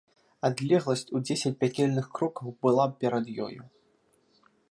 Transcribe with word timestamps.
Адлегласць 0.47 1.11
у 1.17 1.21
дзесяць 1.25 1.51
пякельных 1.61 2.09
крокаў 2.17 2.47
была 2.67 2.85
перад 3.03 3.25
ёю. 3.49 3.61